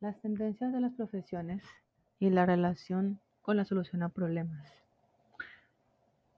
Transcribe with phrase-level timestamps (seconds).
[0.00, 1.62] Las tendencias de las profesiones
[2.20, 4.72] y la relación con la solución a problemas.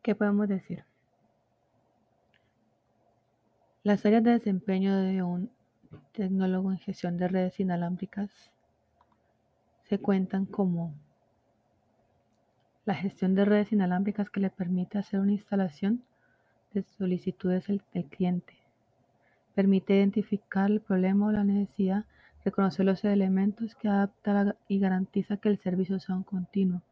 [0.02, 0.84] ¿Qué podemos decir?
[3.82, 5.50] Las áreas de desempeño de un
[6.12, 8.30] tecnólogo en gestión de redes inalámbricas
[9.84, 10.94] se cuentan como
[12.84, 16.02] la gestión de redes inalámbricas que le permite hacer una instalación
[16.72, 18.54] de solicitudes del, cliente.
[19.54, 22.04] Permite identificar el problema o la necesidad
[22.44, 26.82] reconocer los elementos que adapta y garantiza que el servicio sea un continuo,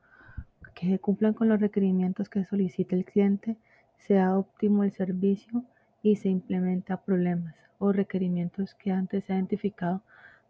[0.75, 3.57] que cumplan con los requerimientos que solicita el cliente,
[3.97, 5.65] sea óptimo el servicio
[6.03, 10.03] y se implementa problemas o requerimientos que antes se ha identificado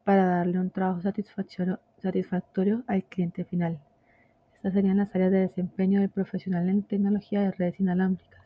[0.05, 3.79] para darle un trabajo satisfactorio, satisfactorio al cliente final.
[4.55, 8.41] Estas serían las áreas de desempeño del profesional en tecnología de redes inalámbricas.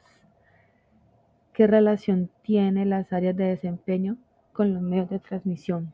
[1.52, 4.16] ¿Qué relación tiene las áreas de desempeño
[4.52, 5.92] con los medios de transmisión?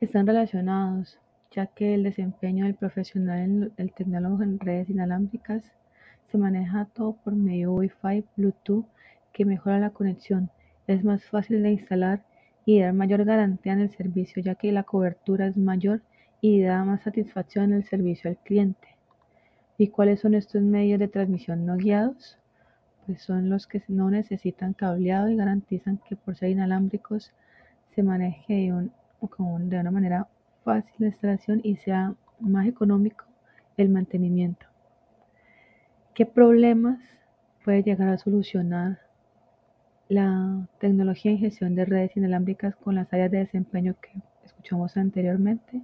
[0.00, 1.18] Están relacionados,
[1.50, 5.62] ya que el desempeño del profesional el tecnólogo en redes inalámbricas
[6.32, 8.86] se maneja todo por medio Wi-Fi, Bluetooth,
[9.32, 10.50] que mejora la conexión,
[10.86, 12.22] es más fácil de instalar
[12.64, 16.00] y da mayor garantía en el servicio, ya que la cobertura es mayor
[16.40, 18.88] y da más satisfacción en el servicio al cliente.
[19.76, 22.38] ¿Y cuáles son estos medios de transmisión no guiados?
[23.04, 27.32] Pues son los que no necesitan cableado y garantizan que por ser inalámbricos
[27.94, 30.28] se maneje un de una manera
[30.64, 33.24] fácil la instalación y sea más económico
[33.76, 34.66] el mantenimiento.
[36.14, 36.98] ¿Qué problemas
[37.64, 38.98] puede llegar a solucionar
[40.08, 45.82] la tecnología en gestión de redes inalámbricas con las áreas de desempeño que escuchamos anteriormente?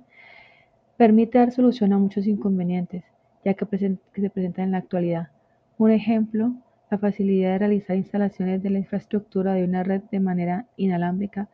[0.97, 3.05] Permite dar solución a muchos inconvenientes,
[3.45, 5.29] ya que, que se presentan en la actualidad.
[5.79, 6.55] Un ejemplo,
[6.91, 11.49] la facilidad de realizar instalaciones de la infraestructura de una red de manera inalámbrica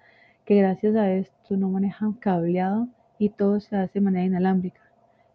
[0.44, 4.80] que gracias a esto no manejan cableado y todo se hace de manera inalámbrica.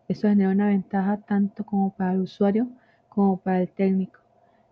[0.07, 2.67] Esto genera una ventaja tanto como para el usuario
[3.09, 4.19] como para el técnico.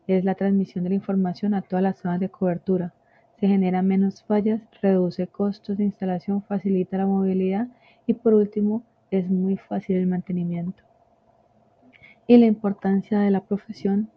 [0.08, 2.94] Es la transmisión de la información a todas las zonas de cobertura.
[3.40, 7.68] Se generan menos fallas, reduce costos de instalación, facilita la movilidad
[8.06, 10.84] y por último es muy fácil el mantenimiento.
[12.28, 14.10] Y la importancia de la profesión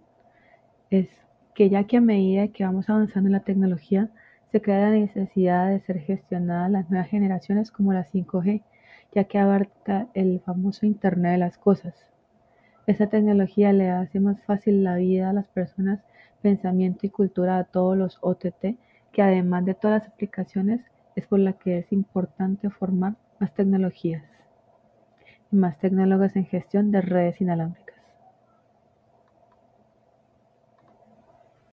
[0.90, 1.08] es
[1.54, 4.10] que ya que a medida que vamos avanzando en la tecnología,
[4.50, 8.62] se crea la necesidad de ser gestionada las nuevas generaciones como la 5G,
[9.14, 11.94] ya que abarca el famoso Internet de las Cosas.
[12.86, 16.00] Esta tecnología le hace más fácil la vida a las personas,
[16.40, 18.76] pensamiento y cultura a todos los OTT,
[19.12, 20.80] que además de todas las aplicaciones
[21.14, 24.22] es por la que es importante formar más tecnologías
[25.52, 27.87] y más tecnólogos en gestión de redes inalámbricas.